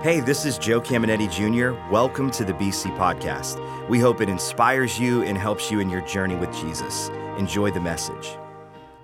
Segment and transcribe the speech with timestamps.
[0.00, 1.76] Hey, this is Joe Caminiti Jr.
[1.92, 3.58] Welcome to the BC Podcast.
[3.88, 7.08] We hope it inspires you and helps you in your journey with Jesus.
[7.36, 8.28] Enjoy the message.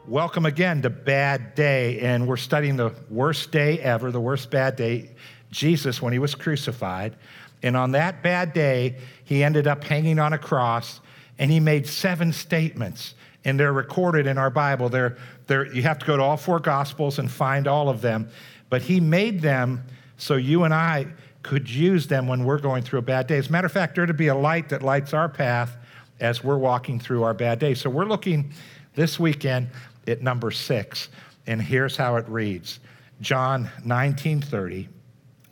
[0.06, 4.76] Welcome again to Bad Day, and we're studying the worst day ever, the worst bad
[4.76, 5.10] day,
[5.50, 7.16] Jesus when he was crucified.
[7.64, 11.00] And on that bad day, he ended up hanging on a cross
[11.40, 13.14] and he made seven statements.
[13.44, 14.88] And they're recorded in our Bible.
[14.90, 15.16] They're,
[15.48, 18.28] they're, you have to go to all four Gospels and find all of them.
[18.70, 19.84] But he made them
[20.16, 21.06] so you and I
[21.42, 23.36] could use them when we're going through a bad day.
[23.36, 25.76] As a matter of fact, they're to be a light that lights our path
[26.20, 27.74] as we're walking through our bad day.
[27.74, 28.52] So we're looking
[28.94, 29.68] this weekend
[30.06, 31.08] at number six.
[31.46, 32.80] And here's how it reads
[33.20, 34.88] John 19 30.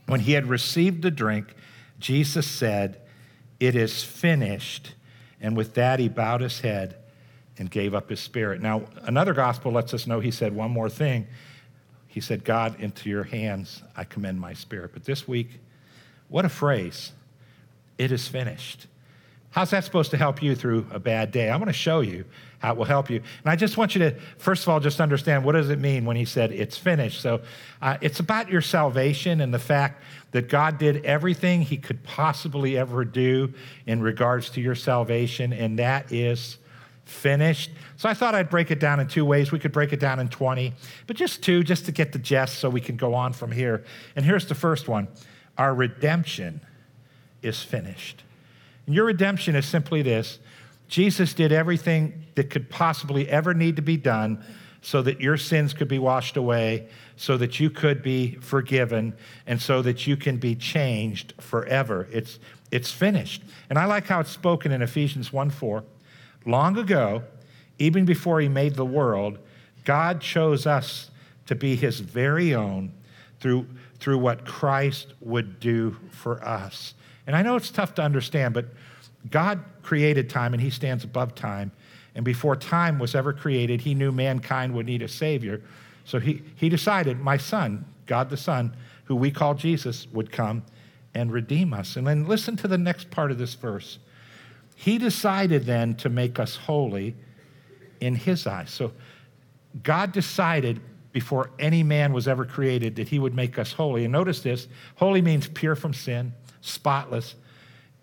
[0.06, 1.54] When he had received the drink,
[1.98, 3.00] Jesus said,
[3.60, 4.94] It is finished.
[5.40, 6.96] And with that, he bowed his head
[7.58, 8.60] and gave up his spirit.
[8.60, 11.26] Now, another gospel lets us know he said one more thing.
[12.12, 14.90] He said, God, into your hands I commend my spirit.
[14.92, 15.48] But this week,
[16.28, 17.12] what a phrase.
[17.96, 18.86] It is finished.
[19.48, 21.48] How's that supposed to help you through a bad day?
[21.48, 22.26] I'm going to show you
[22.58, 23.16] how it will help you.
[23.16, 26.04] And I just want you to, first of all, just understand what does it mean
[26.04, 27.22] when he said it's finished.
[27.22, 27.40] So
[27.80, 32.76] uh, it's about your salvation and the fact that God did everything he could possibly
[32.76, 33.54] ever do
[33.86, 36.58] in regards to your salvation, and that is
[37.12, 37.70] finished.
[37.96, 39.52] So I thought I'd break it down in two ways.
[39.52, 40.72] We could break it down in 20,
[41.06, 43.84] but just two, just to get the gist so we can go on from here.
[44.16, 45.08] And here's the first one
[45.58, 46.60] Our redemption
[47.42, 48.24] is finished.
[48.86, 50.38] And your redemption is simply this
[50.88, 54.44] Jesus did everything that could possibly ever need to be done
[54.82, 59.14] so that your sins could be washed away, so that you could be forgiven,
[59.46, 62.08] and so that you can be changed forever.
[62.10, 62.40] It's,
[62.72, 63.42] it's finished.
[63.70, 65.84] And I like how it's spoken in Ephesians 1 4.
[66.44, 67.22] Long ago,
[67.78, 69.38] even before he made the world,
[69.84, 71.10] God chose us
[71.46, 72.92] to be his very own
[73.40, 73.66] through,
[73.98, 76.94] through what Christ would do for us.
[77.26, 78.66] And I know it's tough to understand, but
[79.30, 81.72] God created time and he stands above time.
[82.14, 85.62] And before time was ever created, he knew mankind would need a Savior.
[86.04, 90.62] So he, he decided, my son, God the Son, who we call Jesus, would come
[91.14, 91.96] and redeem us.
[91.96, 93.98] And then listen to the next part of this verse.
[94.74, 97.14] He decided then to make us holy
[98.00, 98.70] in his eyes.
[98.70, 98.92] So
[99.82, 100.80] God decided
[101.12, 104.04] before any man was ever created that he would make us holy.
[104.04, 104.66] And notice this
[104.96, 107.34] holy means pure from sin, spotless.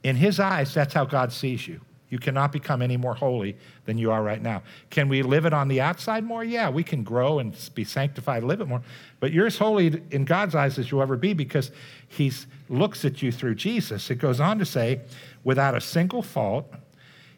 [0.03, 1.81] In his eyes, that's how God sees you.
[2.09, 3.55] You cannot become any more holy
[3.85, 4.63] than you are right now.
[4.89, 6.43] Can we live it on the outside more?
[6.43, 8.81] Yeah, we can grow and be sanctified, live it more.
[9.19, 11.71] But you're as holy in God's eyes as you'll ever be because
[12.07, 12.31] He
[12.67, 14.09] looks at you through Jesus.
[14.09, 15.01] It goes on to say,
[15.43, 16.73] without a single fault,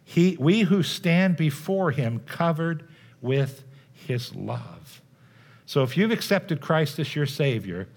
[0.03, 2.87] he, we who stand before Him covered
[3.21, 5.01] with His love.
[5.65, 7.87] So if you've accepted Christ as your Savior,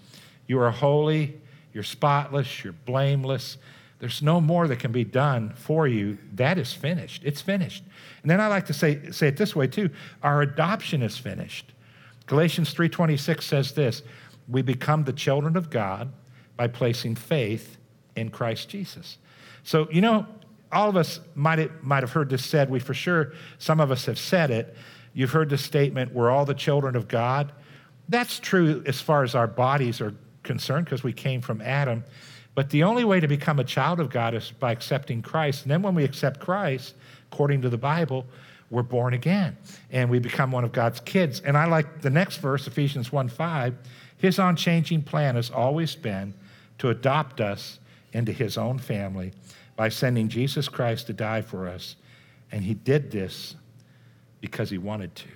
[0.47, 1.41] you are holy,
[1.73, 3.57] you're spotless, you're blameless
[3.99, 6.17] there's no more that can be done for you.
[6.33, 7.23] That is finished.
[7.23, 7.83] It's finished.
[8.21, 9.89] And then I like to say, say it this way too.
[10.21, 11.71] Our adoption is finished.
[12.25, 14.01] Galatians 3:26 says this:
[14.47, 16.11] we become the children of God
[16.57, 17.77] by placing faith
[18.15, 19.17] in Christ Jesus.
[19.63, 20.25] So, you know,
[20.71, 22.69] all of us might might have heard this said.
[22.69, 24.75] We for sure, some of us have said it.
[25.13, 27.53] You've heard the statement, we're all the children of God.
[28.09, 30.13] That's true as far as our bodies are
[30.43, 32.03] concerned because we came from Adam.
[32.55, 35.63] But the only way to become a child of God is by accepting Christ.
[35.63, 36.95] And then when we accept Christ,
[37.31, 38.25] according to the Bible,
[38.71, 39.57] we're born again
[39.91, 41.41] and we become one of God's kids.
[41.41, 43.75] And I like the next verse, Ephesians 1 5.
[44.17, 46.33] His unchanging plan has always been
[46.79, 47.79] to adopt us
[48.13, 49.33] into his own family
[49.75, 51.97] by sending Jesus Christ to die for us.
[52.51, 53.55] And he did this
[54.39, 55.27] because he wanted to.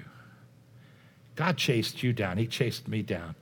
[1.35, 3.35] God chased you down, he chased me down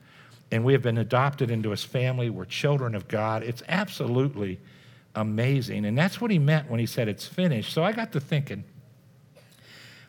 [0.51, 2.29] and we have been adopted into his family.
[2.29, 3.43] We're children of God.
[3.43, 4.59] It's absolutely
[5.15, 5.85] amazing.
[5.85, 7.73] And that's what he meant when he said it's finished.
[7.73, 8.63] So I got to thinking,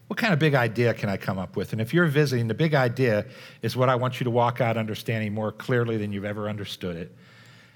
[0.06, 1.72] what kind of big idea can I come up with?
[1.72, 3.26] And if you're visiting, the big idea
[3.62, 6.96] is what I want you to walk out understanding more clearly than you've ever understood
[6.96, 7.14] it.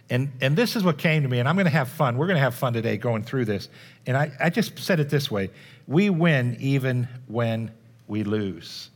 [0.09, 2.19] And, and this is what came to me, and I'm going to have fun.
[2.19, 3.69] We're going to have fun today going through this.
[4.07, 5.51] And I, I just said it this way
[5.87, 7.71] we win even when
[8.09, 8.91] we lose.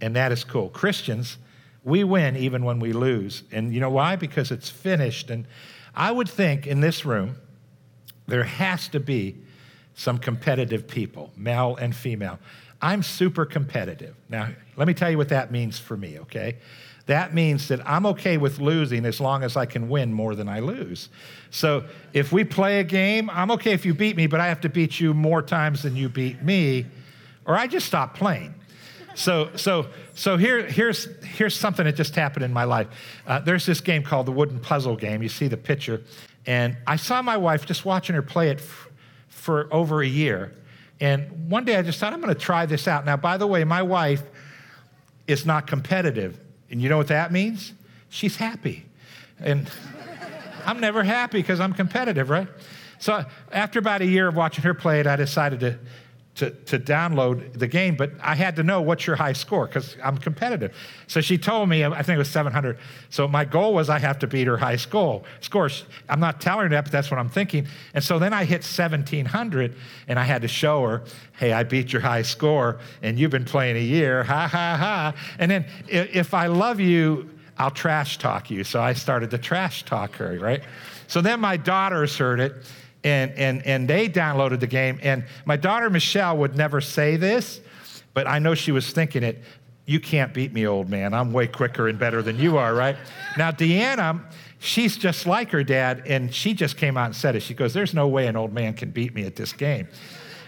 [0.00, 0.68] And that is cool.
[0.68, 1.38] Christians,
[1.84, 3.42] we win even when we lose.
[3.50, 4.16] And you know why?
[4.16, 5.30] Because it's finished.
[5.30, 5.46] And
[5.94, 7.36] I would think in this room,
[8.26, 9.36] there has to be
[9.94, 12.38] some competitive people, male and female.
[12.80, 14.16] I'm super competitive.
[14.28, 16.56] Now, let me tell you what that means for me, okay?
[17.06, 20.48] That means that I'm okay with losing as long as I can win more than
[20.48, 21.08] I lose.
[21.50, 24.60] So if we play a game, I'm okay if you beat me, but I have
[24.62, 26.86] to beat you more times than you beat me,
[27.44, 28.54] or I just stop playing.
[29.14, 32.88] So, so, so here, here's, here's something that just happened in my life.
[33.26, 35.22] Uh, there's this game called the Wooden Puzzle Game.
[35.22, 36.02] You see the picture.
[36.46, 38.88] And I saw my wife just watching her play it f-
[39.28, 40.52] for over a year.
[41.00, 43.04] And one day I just thought, I'm going to try this out.
[43.04, 44.22] Now, by the way, my wife
[45.26, 46.38] is not competitive.
[46.70, 47.74] And you know what that means?
[48.08, 48.84] She's happy.
[49.38, 49.70] And
[50.66, 52.48] I'm never happy because I'm competitive, right?
[52.98, 55.78] So after about a year of watching her play it, I decided to
[56.34, 59.96] to, to download the game, but I had to know what's your high score because
[60.02, 60.74] I'm competitive.
[61.06, 62.78] So she told me, I think it was 700.
[63.10, 65.22] So my goal was I have to beat her high score.
[65.40, 65.68] Score.
[66.08, 67.66] I'm not telling her that, but that's what I'm thinking.
[67.92, 69.74] And so then I hit 1700,
[70.08, 71.02] and I had to show her,
[71.38, 75.14] hey, I beat your high score, and you've been playing a year, ha ha ha.
[75.38, 78.64] And then if I love you, I'll trash talk you.
[78.64, 80.62] So I started to trash talk her, right?
[81.08, 82.54] So then my daughters heard it
[83.04, 84.98] and, and, and they downloaded the game.
[85.02, 87.60] And my daughter Michelle would never say this,
[88.14, 89.42] but I know she was thinking it.
[89.84, 91.12] You can't beat me, old man.
[91.12, 92.96] I'm way quicker and better than you are, right?
[93.36, 94.22] Now, Deanna,
[94.60, 97.40] she's just like her dad, and she just came out and said it.
[97.40, 99.88] She goes, There's no way an old man can beat me at this game.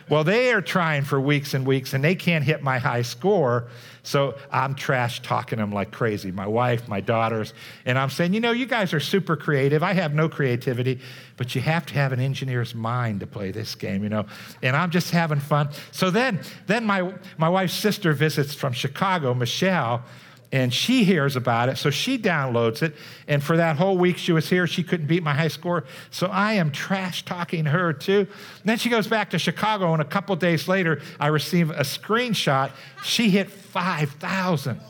[0.08, 3.68] Well, they are trying for weeks and weeks, and they can't hit my high score.
[4.02, 6.30] So I'm trash talking them like crazy.
[6.30, 7.54] My wife, my daughters,
[7.86, 9.82] and I'm saying, you know, you guys are super creative.
[9.82, 11.00] I have no creativity,
[11.38, 14.26] but you have to have an engineer's mind to play this game, you know.
[14.62, 15.70] And I'm just having fun.
[15.90, 20.04] So then, then my my wife's sister visits from Chicago, Michelle
[20.52, 22.94] and she hears about it, so she downloads it.
[23.26, 25.84] And for that whole week she was here, she couldn't beat my high score.
[26.10, 28.20] So I am trash talking her too.
[28.20, 31.82] And then she goes back to Chicago, and a couple days later, I receive a
[31.82, 32.70] screenshot.
[33.02, 34.80] She hit 5,000.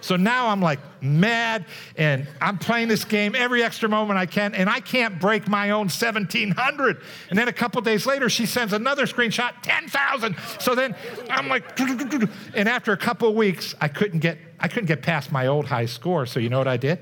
[0.00, 1.64] So now I'm like mad
[1.96, 5.70] and I'm playing this game every extra moment I can and I can't break my
[5.70, 7.02] own 1700.
[7.30, 10.36] And then a couple days later, she sends another screenshot 10,000.
[10.60, 10.94] So then
[11.28, 11.78] I'm like,
[12.54, 15.86] and after a couple weeks, I couldn't get, I couldn't get past my old high
[15.86, 16.26] score.
[16.26, 17.00] So you know what I did?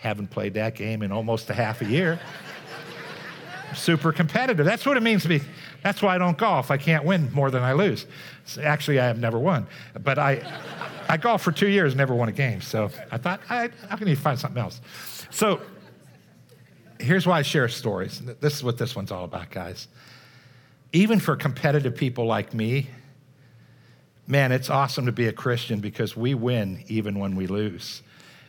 [0.00, 2.20] Haven't played that game in almost a half a year.
[3.74, 4.64] Super competitive.
[4.64, 5.40] That's what it means to be.
[5.82, 6.70] That's why I don't golf.
[6.70, 8.06] I can't win more than I lose.
[8.60, 9.66] Actually, I have never won.
[10.00, 10.42] But I,
[11.08, 12.60] I golfed for two years, never won a game.
[12.60, 14.80] So I thought, I, can you find something else?
[15.30, 15.60] So
[16.98, 18.20] here's why I share stories.
[18.40, 19.88] This is what this one's all about, guys.
[20.92, 22.88] Even for competitive people like me,
[24.26, 28.02] man, it's awesome to be a Christian because we win even when we lose.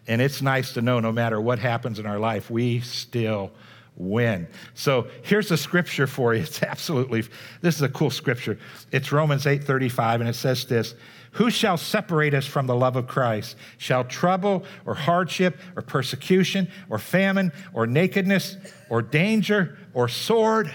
[0.08, 3.52] And it's nice to know no matter what happens in our life, we still
[3.98, 4.48] win.
[4.74, 6.42] So here's a scripture for you.
[6.48, 7.24] It's absolutely,
[7.62, 8.58] this is a cool scripture.
[8.92, 10.96] It's Romans 8 35, and it says this
[11.38, 13.58] who shall separate us from the love of Christ?
[13.78, 18.58] Shall trouble or hardship or persecution or famine or nakedness
[18.90, 20.74] or danger or sword?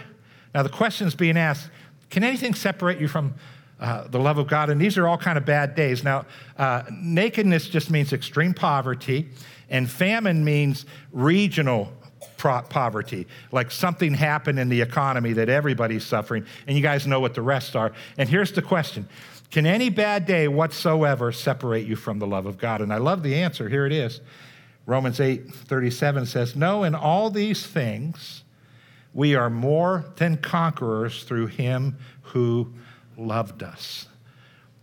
[0.55, 1.69] Now the question is being asked
[2.11, 3.35] can anything separate you from
[3.83, 4.71] uh, the love of God?
[4.71, 6.03] And these are all kind of bad days.
[6.03, 6.25] Now,
[6.57, 9.29] uh, nakedness just means extreme poverty,
[9.69, 11.93] and famine means regional
[12.39, 17.35] poverty, like something happened in the economy that everybody's suffering, and you guys know what
[17.35, 17.93] the rest are.
[18.19, 19.09] And here's the question
[19.53, 22.81] can any bad day whatsoever separate you from the love of God?
[22.81, 23.69] And I love the answer.
[23.69, 24.21] Here it is.
[24.87, 28.45] Romans 8 37 says, No, in all these things,
[29.13, 32.73] we are more than conquerors through him who
[33.17, 34.07] loved us.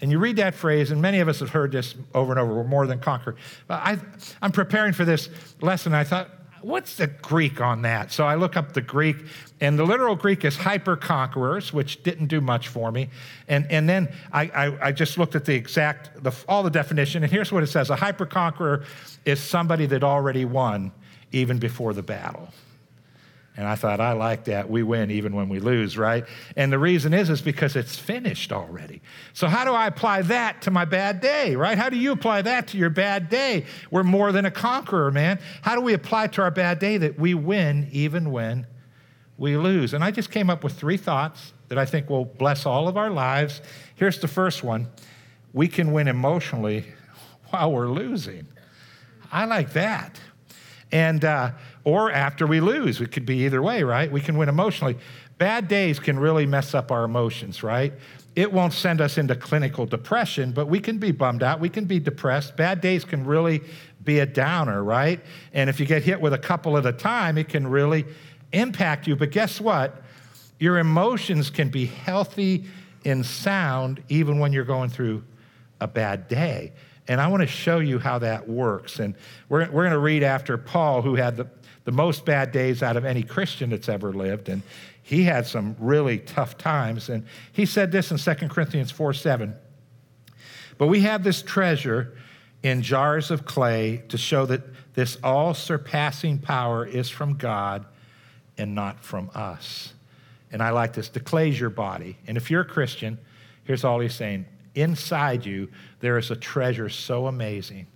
[0.01, 2.53] And you read that phrase, and many of us have heard this over and over
[2.53, 3.37] we're more than conquerors.
[3.69, 3.97] I,
[4.41, 5.29] I'm preparing for this
[5.61, 6.29] lesson, I thought,
[6.61, 8.11] what's the Greek on that?
[8.11, 9.17] So I look up the Greek,
[9.59, 13.09] and the literal Greek is hyper conquerors, which didn't do much for me.
[13.47, 17.23] And, and then I, I, I just looked at the exact, the, all the definition,
[17.23, 18.85] and here's what it says A hyper conqueror
[19.25, 20.91] is somebody that already won
[21.31, 22.49] even before the battle.
[23.57, 24.69] And I thought, I like that.
[24.69, 26.25] We win even when we lose, right?
[26.55, 29.01] And the reason is, is because it's finished already.
[29.33, 31.77] So how do I apply that to my bad day, right?
[31.77, 33.65] How do you apply that to your bad day?
[33.91, 35.39] We're more than a conqueror, man.
[35.61, 38.65] How do we apply to our bad day that we win even when
[39.37, 39.93] we lose?
[39.93, 42.97] And I just came up with three thoughts that I think will bless all of
[42.97, 43.61] our lives.
[43.95, 44.87] Here's the first one.
[45.53, 46.85] We can win emotionally
[47.49, 48.47] while we're losing.
[49.31, 50.19] I like that.
[50.91, 51.51] And, uh,
[51.83, 52.99] or after we lose.
[52.99, 54.11] It could be either way, right?
[54.11, 54.97] We can win emotionally.
[55.37, 57.93] Bad days can really mess up our emotions, right?
[58.35, 61.59] It won't send us into clinical depression, but we can be bummed out.
[61.59, 62.55] We can be depressed.
[62.55, 63.61] Bad days can really
[64.03, 65.19] be a downer, right?
[65.53, 68.05] And if you get hit with a couple at a time, it can really
[68.51, 69.15] impact you.
[69.15, 70.01] But guess what?
[70.59, 72.65] Your emotions can be healthy
[73.05, 75.23] and sound even when you're going through
[75.79, 76.73] a bad day.
[77.09, 78.99] And I want to show you how that works.
[78.99, 79.15] And
[79.49, 81.47] we're, we're going to read after Paul, who had the,
[81.83, 84.47] the most bad days out of any Christian that's ever lived.
[84.47, 84.61] And
[85.01, 87.09] he had some really tough times.
[87.09, 89.55] And he said this in 2 Corinthians 4 7.
[90.77, 92.15] But we have this treasure
[92.61, 94.61] in jars of clay to show that
[94.93, 97.85] this all surpassing power is from God
[98.55, 99.93] and not from us.
[100.51, 102.17] And I like this the clay's your body.
[102.27, 103.17] And if you're a Christian,
[103.63, 107.87] here's all he's saying inside you, there is a treasure so amazing.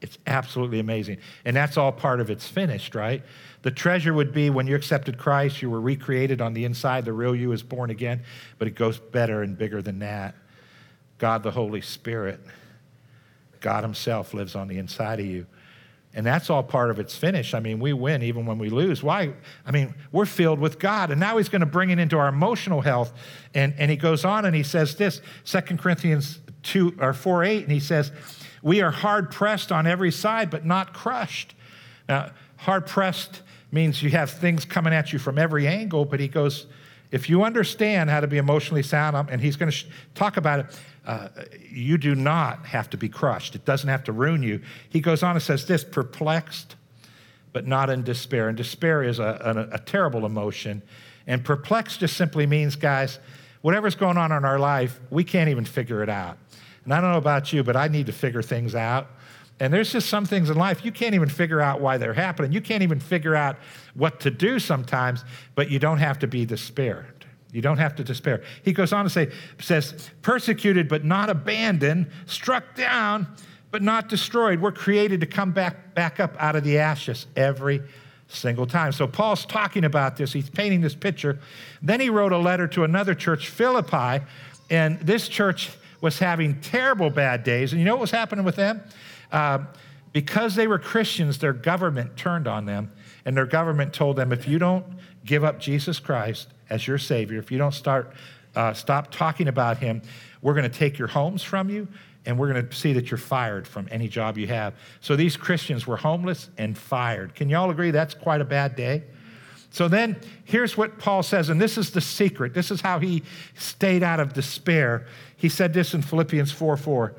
[0.00, 1.18] It's absolutely amazing.
[1.44, 3.22] And that's all part of it's finished, right?
[3.62, 7.12] The treasure would be when you accepted Christ, you were recreated on the inside, the
[7.12, 8.22] real you is born again,
[8.58, 10.34] but it goes better and bigger than that.
[11.18, 12.40] God, the Holy Spirit,
[13.60, 15.46] God Himself lives on the inside of you.
[16.14, 17.54] And that's all part of its finish.
[17.54, 19.02] I mean, we win even when we lose.
[19.02, 19.32] Why?
[19.64, 21.10] I mean, we're filled with God.
[21.10, 23.12] And now he's going to bring it into our emotional health.
[23.54, 27.62] And, and he goes on and he says this, 2 Corinthians 2 or 4 8,
[27.62, 28.12] and he says,
[28.62, 31.54] We are hard pressed on every side, but not crushed.
[32.08, 36.28] Now, hard pressed means you have things coming at you from every angle, but he
[36.28, 36.66] goes,
[37.12, 40.60] if you understand how to be emotionally sound, and he's going to sh- talk about
[40.60, 41.28] it, uh,
[41.70, 43.54] you do not have to be crushed.
[43.54, 44.60] It doesn't have to ruin you.
[44.88, 46.74] He goes on and says this perplexed,
[47.52, 48.48] but not in despair.
[48.48, 50.82] And despair is a, a, a terrible emotion.
[51.26, 53.18] And perplexed just simply means, guys,
[53.60, 56.38] whatever's going on in our life, we can't even figure it out.
[56.84, 59.08] And I don't know about you, but I need to figure things out.
[59.62, 62.50] And there's just some things in life you can't even figure out why they're happening.
[62.50, 63.58] You can't even figure out
[63.94, 67.24] what to do sometimes, but you don't have to be despaired.
[67.52, 68.42] You don't have to despair.
[68.64, 73.28] He goes on to say, says, persecuted but not abandoned, struck down
[73.70, 74.60] but not destroyed.
[74.60, 77.82] We're created to come back, back up out of the ashes every
[78.26, 78.90] single time.
[78.90, 80.32] So Paul's talking about this.
[80.32, 81.38] He's painting this picture.
[81.80, 84.24] Then he wrote a letter to another church, Philippi,
[84.70, 87.72] and this church was having terrible bad days.
[87.72, 88.82] And you know what was happening with them?
[89.32, 89.64] Uh,
[90.12, 92.92] because they were Christians, their government turned on them,
[93.24, 94.84] and their government told them if you don't
[95.24, 98.12] give up Jesus Christ as your Savior, if you don't start,
[98.54, 100.02] uh, stop talking about Him,
[100.42, 101.88] we're going to take your homes from you,
[102.26, 104.74] and we're going to see that you're fired from any job you have.
[105.00, 107.34] So these Christians were homeless and fired.
[107.34, 109.04] Can y'all agree that's quite a bad day?
[109.70, 112.52] So then, here's what Paul says, and this is the secret.
[112.52, 113.22] This is how he
[113.54, 115.06] stayed out of despair.
[115.34, 117.14] He said this in Philippians 4 4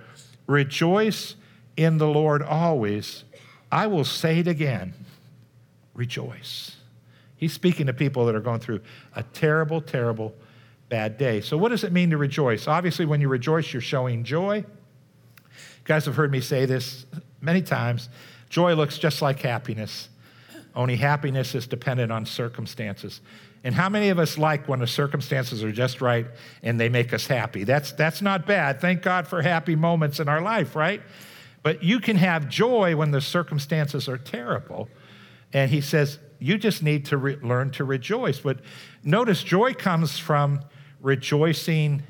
[0.46, 1.36] Rejoice
[1.78, 3.24] in the Lord always.
[3.72, 4.94] I will say it again
[5.94, 6.76] rejoice.
[7.38, 8.82] He's speaking to people that are going through
[9.16, 10.34] a terrible, terrible
[10.90, 11.42] bad day.
[11.42, 12.68] So, what does it mean to rejoice?
[12.68, 14.58] Obviously, when you rejoice, you're showing joy.
[14.58, 17.06] You guys have heard me say this
[17.42, 18.10] many times.
[18.50, 20.10] Joy looks just like happiness,
[20.76, 23.22] only happiness is dependent on circumstances.
[23.64, 26.28] And how many of us like when the circumstances are just right
[26.64, 27.64] and they make us happy?
[27.64, 28.82] That's, that's not bad.
[28.82, 31.02] Thank God for happy moments in our life, right?
[31.64, 34.90] But you can have joy when the circumstances are terrible.
[35.54, 38.40] And he says, you just need to re- learn to rejoice.
[38.40, 38.60] But
[39.04, 40.60] notice joy comes from
[41.02, 42.04] rejoicing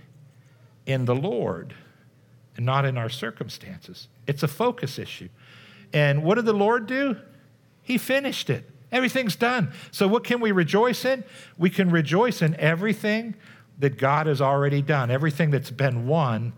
[0.88, 1.76] in the Lord
[2.58, 4.08] and not in our circumstances.
[4.26, 5.30] It's a focus issue.
[5.94, 7.18] And what did the Lord do?
[7.84, 8.70] He finished it.
[8.92, 9.72] Everything's done.
[9.92, 11.24] So, what can we rejoice in?
[11.58, 13.36] We can rejoice in everything
[13.80, 16.54] that God has already done, everything that's been won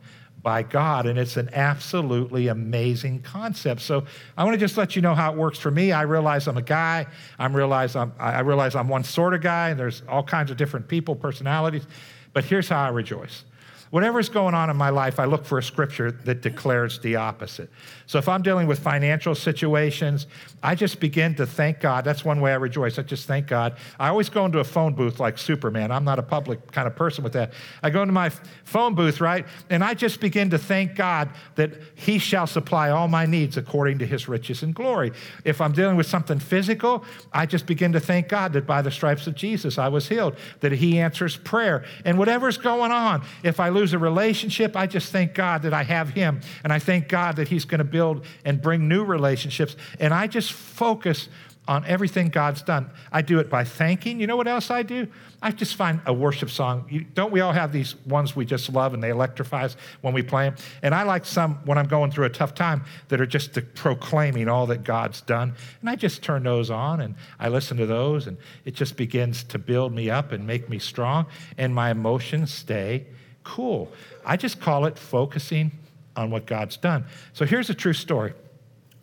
[0.45, 1.07] by God.
[1.07, 3.81] And it's an absolutely amazing concept.
[3.81, 4.05] So
[4.37, 5.91] I want to just let you know how it works for me.
[5.91, 7.07] I realize I'm a guy.
[7.39, 10.57] I'm realize I'm, I realize I'm one sort of guy, and there's all kinds of
[10.57, 11.87] different people, personalities.
[12.31, 13.43] But here's how I rejoice.
[13.91, 17.69] Whatever's going on in my life, I look for a scripture that declares the opposite.
[18.07, 20.27] So if I'm dealing with financial situations,
[20.61, 22.03] I just begin to thank God.
[22.03, 22.99] That's one way I rejoice.
[22.99, 23.77] I just thank God.
[23.99, 25.91] I always go into a phone booth like Superman.
[25.91, 27.53] I'm not a public kind of person with that.
[27.83, 28.29] I go into my
[28.63, 29.45] phone booth, right?
[29.69, 33.99] And I just begin to thank God that He shall supply all my needs according
[33.99, 35.11] to His riches and glory.
[35.43, 38.91] If I'm dealing with something physical, I just begin to thank God that by the
[38.91, 41.85] stripes of Jesus I was healed, that He answers prayer.
[42.03, 45.83] And whatever's going on, if I lose a relationship, I just thank God that I
[45.83, 46.41] have Him.
[46.63, 49.75] And I thank God that He's going to build and bring new relationships.
[49.99, 51.29] And I just focus
[51.67, 52.91] on everything God's done.
[53.11, 54.19] I do it by thanking.
[54.19, 55.07] You know what else I do?
[55.41, 56.85] I just find a worship song.
[56.89, 60.13] You, don't we all have these ones we just love and they electrify us when
[60.13, 60.55] we play them?
[60.83, 64.47] And I like some when I'm going through a tough time that are just proclaiming
[64.47, 65.55] all that God's done.
[65.81, 69.43] And I just turn those on and I listen to those and it just begins
[69.45, 71.25] to build me up and make me strong.
[71.57, 73.07] And my emotions stay
[73.45, 73.89] cool.
[74.25, 75.71] I just call it focusing
[76.17, 77.05] on what God's done.
[77.31, 78.33] So here's a true story.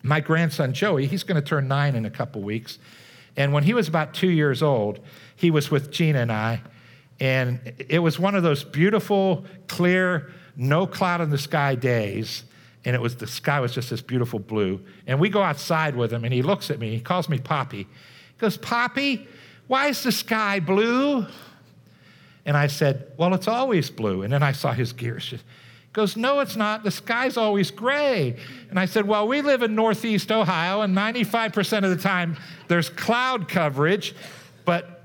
[0.03, 2.79] My grandson Joey, he's going to turn nine in a couple weeks.
[3.37, 5.01] And when he was about two years old,
[5.37, 6.61] he was with Gina and I.
[7.21, 12.45] And it was one of those beautiful, clear, no cloud in the sky days.
[12.85, 14.81] And it was the sky was just this beautiful blue.
[15.07, 16.91] And we go outside with him, and he looks at me.
[16.91, 17.85] He calls me Poppy.
[17.85, 19.29] He goes, Poppy,
[19.69, 21.27] why is the sky blue?
[22.45, 24.23] And I said, Well, it's always blue.
[24.23, 25.45] And then I saw his gears just
[25.93, 26.83] goes, No, it's not.
[26.83, 28.37] The sky's always gray.
[28.71, 32.37] And I said, Well, we live in Northeast Ohio, and 95% of the time
[32.69, 34.15] there's cloud coverage,
[34.65, 34.99] but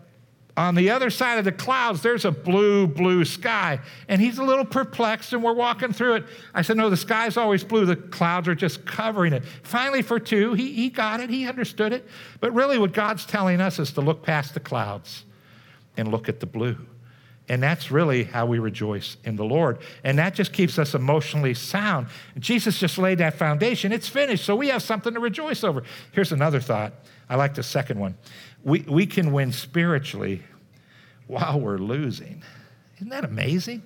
[0.55, 3.79] on the other side of the clouds, there's a blue, blue sky.
[4.07, 6.25] And he's a little perplexed, and we're walking through it.
[6.53, 7.85] I said, No, the sky's always blue.
[7.85, 9.43] The clouds are just covering it.
[9.63, 12.07] Finally, for two, he, he got it, he understood it.
[12.39, 15.25] But really, what God's telling us is to look past the clouds
[15.97, 16.77] and look at the blue.
[17.49, 19.79] And that's really how we rejoice in the Lord.
[20.03, 22.07] And that just keeps us emotionally sound.
[22.37, 23.93] Jesus just laid that foundation.
[23.93, 25.83] It's finished, so we have something to rejoice over.
[26.11, 26.93] Here's another thought.
[27.29, 28.17] I like the second one.
[28.63, 30.43] We, we can win spiritually
[31.27, 32.43] while we're losing.
[32.97, 33.83] Isn't that amazing?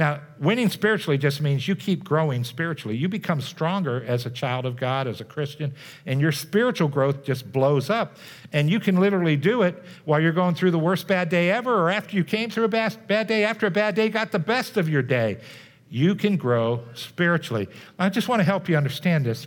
[0.00, 2.96] Now, winning spiritually just means you keep growing spiritually.
[2.96, 5.74] You become stronger as a child of God, as a Christian,
[6.06, 8.16] and your spiritual growth just blows up.
[8.50, 11.74] And you can literally do it while you're going through the worst bad day ever,
[11.74, 14.38] or after you came through a bad, bad day, after a bad day got the
[14.38, 15.36] best of your day.
[15.90, 17.68] You can grow spiritually.
[17.98, 19.46] I just want to help you understand this.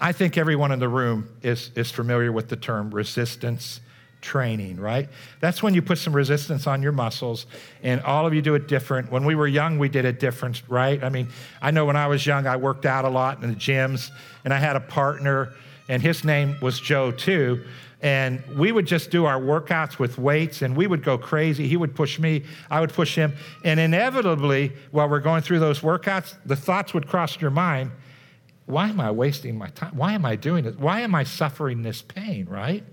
[0.00, 3.82] I think everyone in the room is, is familiar with the term resistance
[4.26, 5.08] training, right?
[5.38, 7.46] That's when you put some resistance on your muscles,
[7.84, 9.10] and all of you do it different.
[9.10, 11.02] When we were young, we did it different, right?
[11.02, 11.28] I mean,
[11.62, 14.10] I know when I was young, I worked out a lot in the gyms,
[14.44, 15.52] and I had a partner,
[15.88, 17.64] and his name was Joe too.
[18.02, 21.68] And we would just do our workouts with weights, and we would go crazy.
[21.68, 23.32] He would push me, I would push him.
[23.64, 27.92] And inevitably, while we're going through those workouts, the thoughts would cross your mind
[28.66, 29.96] why am I wasting my time?
[29.96, 30.76] Why am I doing this?
[30.76, 32.84] Why am I suffering this pain, right?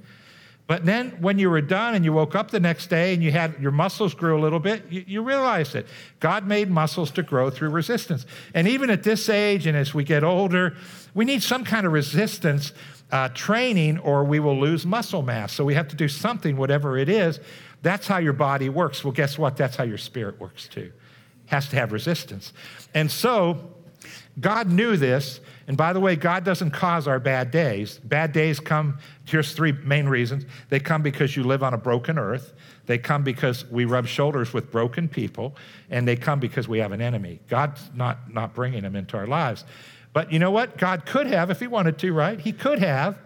[0.65, 3.32] But then when you were done and you woke up the next day and you
[3.32, 5.88] had your muscles grew a little bit, you, you realized it.
[6.20, 8.25] God made muscles to grow through resistance.
[8.53, 10.75] And even at this age and as we get older,
[11.13, 12.72] we need some kind of resistance
[13.12, 15.51] uh, training or we will lose muscle mass.
[15.53, 17.41] So we have to do something, whatever it is.
[17.82, 19.03] That's how your body works.
[19.03, 19.58] Well, guess what?
[19.58, 20.93] That's how your spirit works too.
[21.48, 22.53] Has to have resistance.
[22.93, 23.74] And so
[24.40, 28.00] God knew this and by the way, God doesn't cause our bad days.
[28.04, 30.46] Bad days come, here's three main reasons.
[30.70, 32.54] They come because you live on a broken earth,
[32.86, 35.56] they come because we rub shoulders with broken people,
[35.89, 37.39] and they come because we have an enemy.
[37.48, 39.63] God's not, not bringing them into our lives.
[40.12, 40.78] But you know what?
[40.78, 42.39] God could have, if He wanted to, right?
[42.39, 43.17] He could have.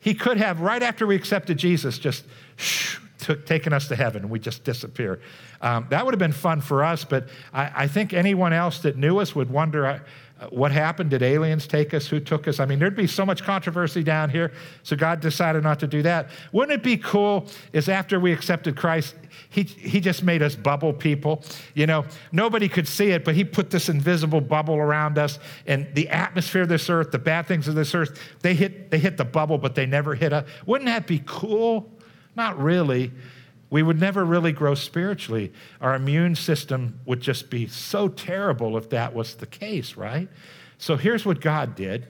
[0.00, 2.24] He could have, right after we accepted Jesus, just
[2.56, 5.20] shh, took, taken us to heaven and we just disappear.
[5.60, 8.96] Um, that would have been fun for us, but I, I think anyone else that
[8.96, 10.02] knew us would wonder
[10.50, 11.10] what happened?
[11.10, 12.06] Did aliens take us?
[12.08, 12.60] Who took us?
[12.60, 14.52] I mean, there'd be so much controversy down here.
[14.82, 16.28] So God decided not to do that.
[16.52, 19.14] Wouldn't it be cool is after we accepted Christ,
[19.48, 21.42] he, he just made us bubble people.
[21.72, 25.38] You know, nobody could see it, but he put this invisible bubble around us.
[25.66, 28.98] And the atmosphere of this earth, the bad things of this earth, they hit, they
[28.98, 30.46] hit the bubble, but they never hit us.
[30.66, 31.90] Wouldn't that be cool?
[32.34, 33.10] Not really.
[33.68, 35.52] We would never really grow spiritually.
[35.80, 40.28] Our immune system would just be so terrible if that was the case, right?
[40.78, 42.06] So here's what God did.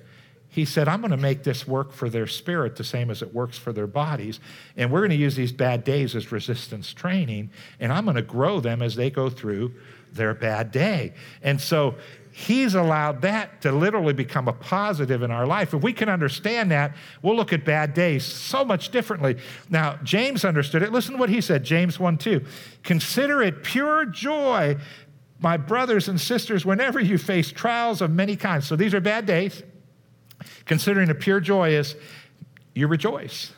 [0.49, 3.35] He said, I'm going to make this work for their spirit the same as it
[3.35, 4.41] works for their bodies.
[4.77, 7.51] And we're going to use these bad days as resistance training.
[7.79, 9.75] And I'm going to grow them as they go through
[10.13, 11.13] their bad day.
[11.43, 11.97] And so
[12.39, 15.73] He's allowed that to literally become a positive in our life.
[15.73, 19.39] If we can understand that, we'll look at bad days so much differently.
[19.71, 20.93] Now, James understood it.
[20.93, 22.45] Listen to what he said James 1 2.
[22.83, 24.77] Consider it pure joy,
[25.41, 28.67] my brothers and sisters, whenever you face trials of many kinds.
[28.67, 29.63] So these are bad days.
[30.67, 31.97] Considering a pure joy is
[32.75, 33.55] you rejoice.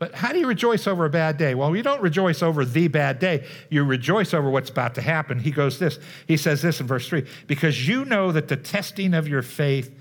[0.00, 1.54] But how do you rejoice over a bad day?
[1.54, 3.46] Well, you don't rejoice over the bad day.
[3.68, 5.38] You rejoice over what's about to happen.
[5.38, 5.98] He goes this.
[6.26, 9.94] He says this in verse 3 because you know that the testing of your faith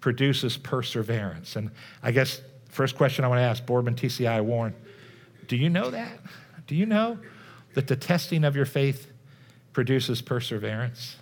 [0.00, 1.54] produces perseverance.
[1.54, 1.70] And
[2.02, 4.74] I guess first question I want to ask Boardman TCI Warren,
[5.48, 6.18] do you know that?
[6.66, 7.18] Do you know
[7.74, 9.12] that the testing of your faith
[9.74, 11.16] produces perseverance?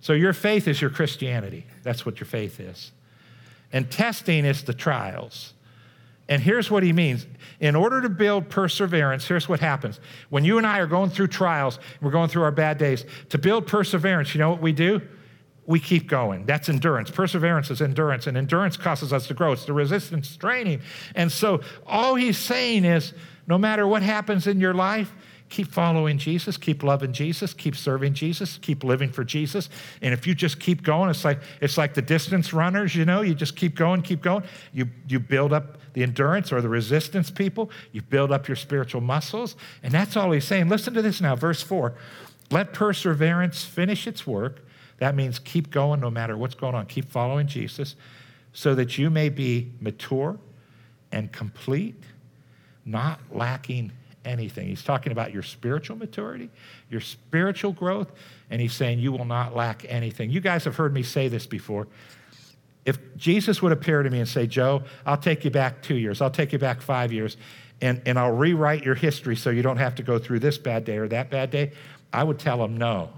[0.00, 1.66] So your faith is your Christianity.
[1.84, 2.90] That's what your faith is.
[3.72, 5.54] And testing is the trials.
[6.28, 7.26] And here's what he means.
[7.60, 10.00] In order to build perseverance, here's what happens.
[10.30, 13.38] When you and I are going through trials, we're going through our bad days, to
[13.38, 15.00] build perseverance, you know what we do?
[15.66, 16.44] We keep going.
[16.44, 17.10] That's endurance.
[17.10, 19.52] Perseverance is endurance, and endurance causes us to grow.
[19.52, 20.80] It's the resistance training.
[21.14, 23.14] And so all he's saying is
[23.46, 25.12] no matter what happens in your life,
[25.52, 29.68] keep following Jesus, keep loving Jesus, keep serving Jesus, keep living for Jesus.
[30.00, 33.20] And if you just keep going, it's like it's like the distance runners, you know,
[33.20, 34.44] you just keep going, keep going.
[34.72, 37.70] You you build up the endurance or the resistance people.
[37.92, 39.54] You build up your spiritual muscles.
[39.82, 40.70] And that's all he's saying.
[40.70, 41.94] Listen to this now, verse 4.
[42.50, 44.64] Let perseverance finish its work.
[44.98, 46.86] That means keep going no matter what's going on.
[46.86, 47.94] Keep following Jesus
[48.54, 50.38] so that you may be mature
[51.10, 52.02] and complete,
[52.86, 53.92] not lacking
[54.24, 54.68] anything.
[54.68, 56.50] He's talking about your spiritual maturity,
[56.90, 58.12] your spiritual growth,
[58.50, 60.30] and he's saying you will not lack anything.
[60.30, 61.88] You guys have heard me say this before.
[62.84, 66.20] If Jesus would appear to me and say, Joe, I'll take you back two years,
[66.20, 67.36] I'll take you back five years,
[67.80, 70.84] and, and I'll rewrite your history so you don't have to go through this bad
[70.84, 71.72] day or that bad day,
[72.12, 73.10] I would tell him no.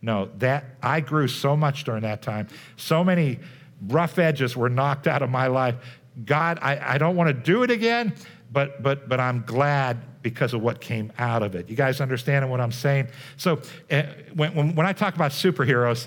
[0.00, 2.48] No, that I grew so much during that time.
[2.76, 3.38] So many
[3.88, 5.76] rough edges were knocked out of my life.
[6.24, 8.14] God, I, I don't want to do it again,
[8.50, 11.68] but but but I'm glad because of what came out of it.
[11.68, 13.08] You guys understand what I'm saying?
[13.36, 14.02] So uh,
[14.34, 16.06] when, when, when I talk about superheroes,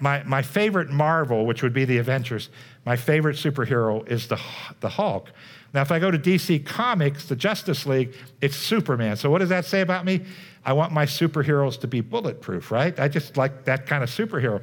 [0.00, 2.48] my, my favorite Marvel, which would be the Avengers,
[2.86, 4.40] my favorite superhero is the,
[4.80, 5.30] the Hulk.
[5.72, 9.16] Now, if I go to DC Comics, the Justice League, it's Superman.
[9.16, 10.22] So, what does that say about me?
[10.62, 12.98] I want my superheroes to be bulletproof, right?
[13.00, 14.60] I just like that kind of superhero.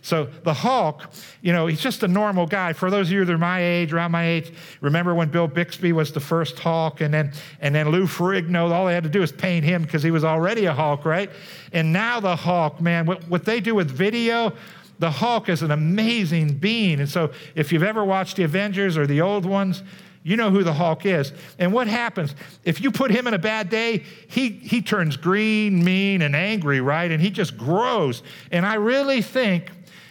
[0.00, 1.10] So the Hulk,
[1.42, 2.72] you know, he's just a normal guy.
[2.72, 5.92] For those of you that are my age, around my age, remember when Bill Bixby
[5.92, 9.20] was the first Hulk, and then and then Lou Ferrigno, all they had to do
[9.20, 11.30] was paint him because he was already a Hulk, right?
[11.72, 14.52] And now the Hulk, man, what, what they do with video,
[15.00, 17.00] the Hulk is an amazing being.
[17.00, 19.82] And so if you've ever watched the Avengers or the old ones,
[20.22, 21.32] you know who the Hulk is.
[21.58, 22.34] And what happens?
[22.64, 26.80] If you put him in a bad day, he, he turns green, mean, and angry,
[26.80, 27.10] right?
[27.10, 28.22] And he just grows.
[28.52, 29.70] And I really think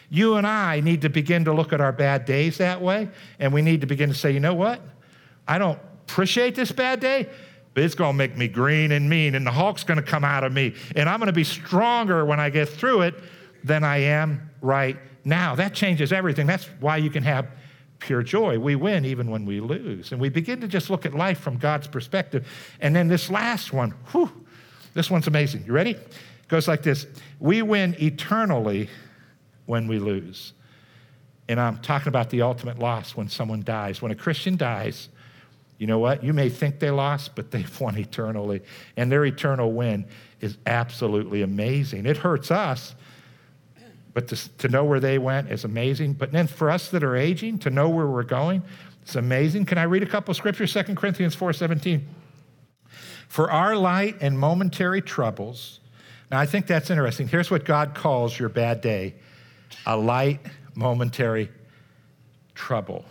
[0.10, 3.10] you and I need to begin to look at our bad days that way.
[3.38, 4.82] And we need to begin to say, you know what?
[5.48, 7.30] I don't appreciate this bad day,
[7.76, 9.36] but it's going to make me green and mean.
[9.36, 10.74] And the Hulk's going to come out of me.
[10.96, 13.16] And I'm going to be stronger when I get through it
[13.64, 15.54] than I am right now.
[15.54, 16.48] That changes everything.
[16.48, 17.48] That's why you can have
[18.00, 18.58] pure joy.
[18.58, 20.12] We win even when we lose.
[20.12, 22.48] And we begin to just look at life from God's perspective.
[22.80, 24.32] And then this last one, whew,
[24.94, 25.64] this one's amazing.
[25.66, 25.92] You ready?
[25.92, 27.06] It goes like this
[27.40, 28.90] We win eternally
[29.66, 30.54] when we lose.
[31.48, 34.02] And I'm talking about the ultimate loss when someone dies.
[34.02, 35.10] When a Christian dies,
[35.80, 36.24] you know what?
[36.24, 38.62] You may think they lost, but they've won eternally.
[38.98, 40.06] And their eternal win
[40.42, 42.06] is absolutely amazing.
[42.06, 42.96] It hurts us
[44.14, 46.14] but to, to know where they went is amazing.
[46.14, 48.64] But then for us that are aging, to know where we're going,
[49.02, 49.66] it's amazing.
[49.66, 50.74] Can I read a couple of scriptures?
[50.74, 52.02] 2 Corinthians 4:17.
[53.28, 55.80] For our light and momentary troubles.
[56.32, 57.28] Now I think that's interesting.
[57.28, 59.16] Here's what God calls your bad day.
[59.86, 60.40] A light
[60.76, 61.50] momentary
[62.56, 63.06] trouble.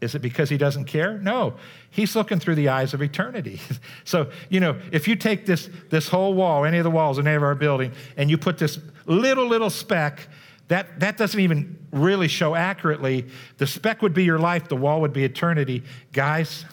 [0.00, 1.18] Is it because he doesn't care?
[1.18, 1.54] No.
[1.90, 3.60] He's looking through the eyes of eternity.
[4.04, 7.26] so, you know, if you take this, this whole wall, any of the walls in
[7.26, 10.28] any of our building, and you put this little, little speck,
[10.68, 13.26] that, that doesn't even really show accurately.
[13.58, 15.82] The speck would be your life, the wall would be eternity.
[16.12, 16.64] Guys,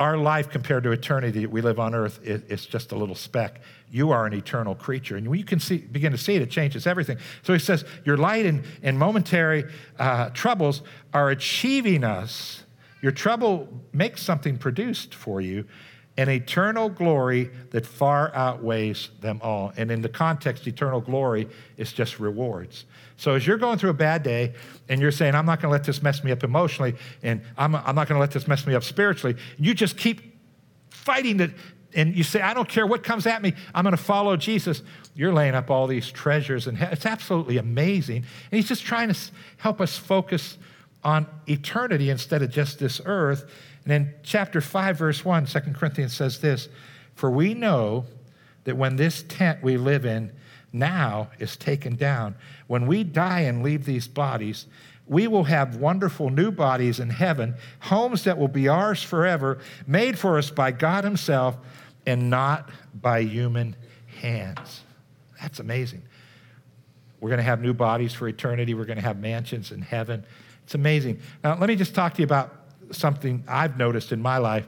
[0.00, 3.60] our life compared to eternity we live on earth is, just a little speck.
[3.90, 5.16] You are an eternal creature.
[5.16, 7.18] And when you can see, begin to see it, it changes everything.
[7.42, 9.64] So he says, Your light and, and momentary
[9.98, 10.80] uh, troubles
[11.12, 12.64] are achieving us.
[13.02, 15.66] Your trouble makes something produced for you
[16.16, 19.72] an eternal glory that far outweighs them all.
[19.76, 22.84] And in the context, eternal glory is just rewards.
[23.16, 24.54] So as you're going through a bad day
[24.88, 27.74] and you're saying, I'm not going to let this mess me up emotionally, and I'm,
[27.74, 30.20] I'm not going to let this mess me up spiritually, you just keep
[30.90, 31.52] fighting it.
[31.94, 34.82] And you say, I don't care what comes at me, I'm going to follow Jesus.
[35.14, 38.18] You're laying up all these treasures, and it's absolutely amazing.
[38.18, 39.18] And he's just trying to
[39.56, 40.56] help us focus
[41.02, 43.50] on eternity instead of just this earth.
[43.90, 46.68] And in chapter 5, verse 1, 2 Corinthians says this
[47.16, 48.04] For we know
[48.62, 50.30] that when this tent we live in
[50.72, 52.36] now is taken down,
[52.68, 54.66] when we die and leave these bodies,
[55.08, 60.16] we will have wonderful new bodies in heaven, homes that will be ours forever, made
[60.16, 61.56] for us by God Himself
[62.06, 63.74] and not by human
[64.20, 64.82] hands.
[65.40, 66.02] That's amazing.
[67.18, 68.72] We're going to have new bodies for eternity.
[68.72, 70.24] We're going to have mansions in heaven.
[70.62, 71.18] It's amazing.
[71.42, 72.59] Now, let me just talk to you about
[72.92, 74.66] something I've noticed in my life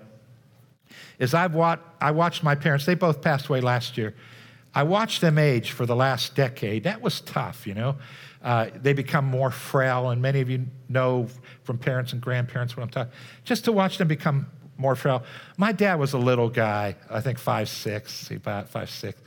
[1.19, 4.15] is I've watched, I watched my parents, they both passed away last year.
[4.75, 6.85] I watched them age for the last decade.
[6.85, 7.97] That was tough, you know.
[8.43, 11.29] Uh, they become more frail, and many of you know
[11.63, 13.13] from parents and grandparents what I'm talking.
[13.45, 14.47] Just to watch them become
[14.79, 15.23] more frail.
[15.59, 19.21] My dad was a little guy, I think five six, about five six,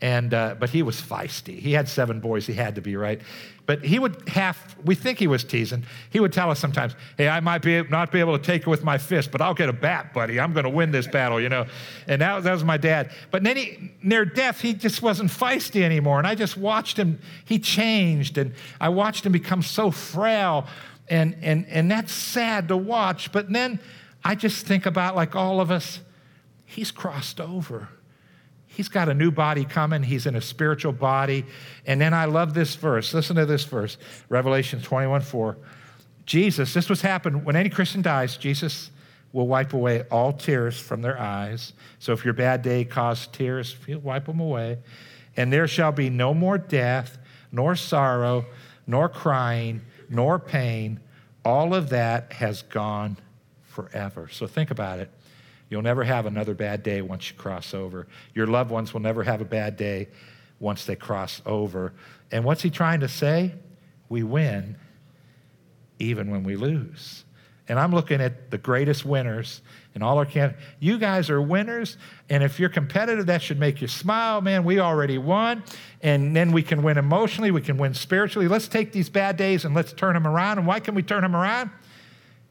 [0.00, 1.58] and uh, but he was feisty.
[1.58, 2.46] He had seven boys.
[2.46, 3.20] He had to be right.
[3.68, 5.84] But he would have, we think he was teasing.
[6.08, 8.66] He would tell us sometimes, hey, I might be not be able to take it
[8.66, 10.40] with my fist, but I'll get a bat, buddy.
[10.40, 11.66] I'm going to win this battle, you know.
[12.06, 13.10] And that, that was my dad.
[13.30, 16.16] But then he, near death, he just wasn't feisty anymore.
[16.16, 18.38] And I just watched him, he changed.
[18.38, 20.66] And I watched him become so frail.
[21.10, 23.32] And, and, and that's sad to watch.
[23.32, 23.80] But then
[24.24, 26.00] I just think about, like all of us,
[26.64, 27.90] he's crossed over.
[28.78, 30.04] He's got a new body coming.
[30.04, 31.44] He's in a spiritual body.
[31.84, 33.12] And then I love this verse.
[33.12, 35.56] Listen to this verse Revelation 21 4.
[36.26, 38.92] Jesus, this was happened when any Christian dies, Jesus
[39.32, 41.72] will wipe away all tears from their eyes.
[41.98, 44.78] So if your bad day caused tears, he'll wipe them away.
[45.36, 47.18] And there shall be no more death,
[47.50, 48.46] nor sorrow,
[48.86, 51.00] nor crying, nor pain.
[51.44, 53.16] All of that has gone
[53.64, 54.28] forever.
[54.30, 55.10] So think about it.
[55.70, 58.06] You'll never have another bad day once you cross over.
[58.34, 60.08] Your loved ones will never have a bad day
[60.60, 61.92] once they cross over.
[62.30, 63.54] And what's he trying to say?
[64.08, 64.76] We win
[65.98, 67.24] even when we lose.
[67.68, 69.60] And I'm looking at the greatest winners
[69.94, 70.56] in all our camp.
[70.80, 71.98] You guys are winners.
[72.30, 74.40] And if you're competitive, that should make you smile.
[74.40, 75.62] Man, we already won.
[76.02, 78.48] And then we can win emotionally, we can win spiritually.
[78.48, 80.58] Let's take these bad days and let's turn them around.
[80.58, 81.70] And why can we turn them around?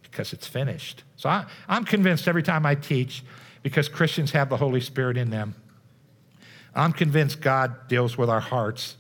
[0.10, 1.04] Because it's finished.
[1.16, 3.24] So I, I'm convinced every time I teach,
[3.62, 5.56] because Christians have the Holy Spirit in them,
[6.74, 8.98] I'm convinced God deals with our hearts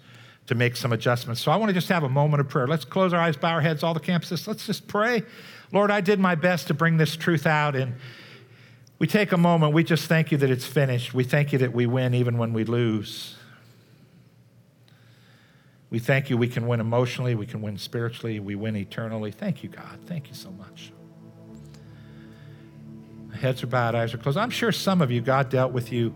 [0.47, 1.41] to make some adjustments.
[1.41, 2.67] So I want to just have a moment of prayer.
[2.67, 4.47] Let's close our eyes, bow our heads, all the campuses.
[4.47, 5.23] Let's just pray.
[5.71, 7.75] Lord, I did my best to bring this truth out.
[7.75, 7.95] And
[8.99, 9.73] we take a moment.
[9.73, 11.13] We just thank you that it's finished.
[11.13, 13.36] We thank you that we win even when we lose.
[15.89, 19.31] We thank you we can win emotionally, we can win spiritually, we win eternally.
[19.31, 19.99] Thank you, God.
[20.05, 20.91] Thank you so much.
[23.33, 24.37] Heads are bowed, eyes are closed.
[24.37, 26.13] I'm sure some of you, God dealt with you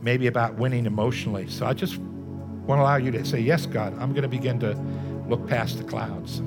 [0.00, 1.48] maybe about winning emotionally.
[1.48, 4.60] So I just want to allow you to say, Yes, God, I'm going to begin
[4.60, 4.74] to
[5.28, 6.38] look past the clouds.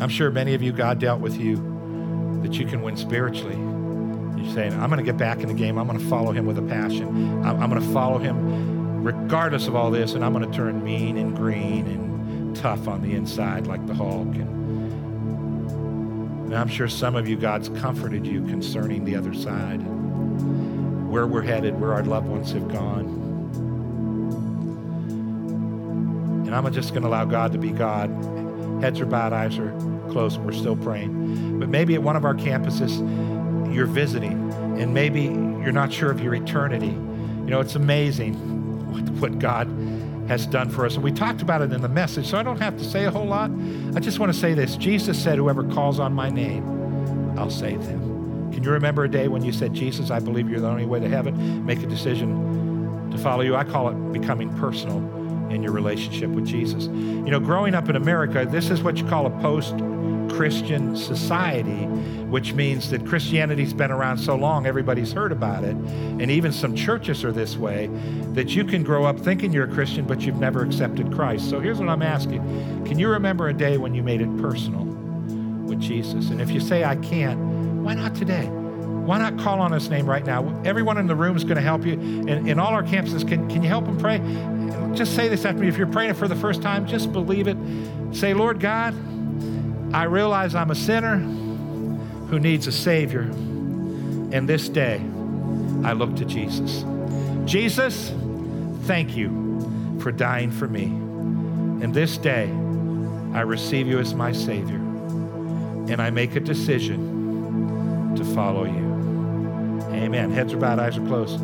[0.00, 1.56] I'm sure many of you, God dealt with you
[2.42, 3.56] that you can win spiritually.
[3.56, 5.78] You're saying, I'm going to get back in the game.
[5.78, 7.44] I'm going to follow him with a passion.
[7.44, 10.82] I'm, I'm going to follow him regardless of all this, and I'm going to turn
[10.82, 14.34] mean and green and tough on the inside like the Hulk.
[14.34, 15.70] And,
[16.46, 19.78] and I'm sure some of you, God's comforted you concerning the other side,
[21.08, 23.18] where we're headed, where our loved ones have gone.
[26.46, 28.10] And I'm just going to allow God to be God
[28.80, 29.70] Heads are bowed, eyes are
[30.10, 31.58] closed, and we're still praying.
[31.58, 32.98] But maybe at one of our campuses,
[33.74, 36.86] you're visiting, and maybe you're not sure of your eternity.
[36.86, 38.59] You know, it's amazing
[39.20, 39.68] what God
[40.28, 40.94] has done for us.
[40.94, 43.10] And we talked about it in the message, so I don't have to say a
[43.10, 43.50] whole lot.
[43.96, 47.84] I just want to say this Jesus said, Whoever calls on my name, I'll save
[47.84, 48.50] them.
[48.52, 51.00] Can you remember a day when you said, Jesus, I believe you're the only way
[51.00, 51.64] to heaven?
[51.64, 53.56] Make a decision to follow you.
[53.56, 54.98] I call it becoming personal
[55.50, 56.84] in your relationship with Jesus.
[56.84, 59.74] You know, growing up in America, this is what you call a post
[60.40, 61.84] Christian society,
[62.30, 65.76] which means that Christianity's been around so long, everybody's heard about it.
[65.76, 67.88] And even some churches are this way
[68.32, 71.50] that you can grow up thinking you're a Christian, but you've never accepted Christ.
[71.50, 72.40] So here's what I'm asking
[72.86, 74.84] Can you remember a day when you made it personal
[75.66, 76.30] with Jesus?
[76.30, 77.38] And if you say, I can't,
[77.82, 78.46] why not today?
[78.46, 80.58] Why not call on his name right now?
[80.64, 81.92] Everyone in the room is going to help you.
[81.92, 84.20] And in all our campuses, can, can you help them pray?
[84.96, 85.68] Just say this after me.
[85.68, 87.58] If you're praying it for the first time, just believe it.
[88.12, 88.94] Say, Lord God,
[89.92, 93.22] I realize I'm a sinner who needs a Savior.
[93.22, 95.02] And this day,
[95.84, 96.84] I look to Jesus.
[97.44, 98.12] Jesus,
[98.82, 100.84] thank you for dying for me.
[100.84, 102.48] And this day,
[103.34, 104.76] I receive you as my Savior.
[104.76, 108.90] And I make a decision to follow you.
[109.92, 110.30] Amen.
[110.30, 111.40] Heads are bowed, eyes are closed.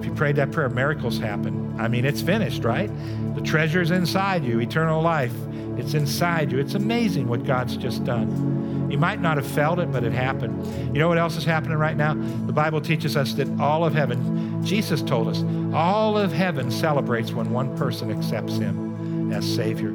[0.00, 1.74] If you prayed that prayer, miracles happen.
[1.78, 2.90] I mean, it's finished, right?
[3.38, 5.32] The treasure's inside you, eternal life.
[5.76, 6.58] It's inside you.
[6.58, 8.90] It's amazing what God's just done.
[8.90, 10.66] You might not have felt it, but it happened.
[10.92, 12.14] You know what else is happening right now?
[12.14, 17.30] The Bible teaches us that all of heaven, Jesus told us, all of heaven celebrates
[17.30, 19.94] when one person accepts him as Savior.